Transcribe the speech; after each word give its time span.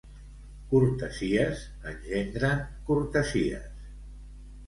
Cortesies 0.69 1.59
engendren 1.91 2.65
cortesies. 2.87 3.69